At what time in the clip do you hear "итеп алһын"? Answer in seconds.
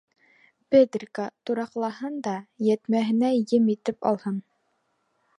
3.75-4.41